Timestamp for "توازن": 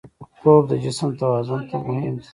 1.21-1.61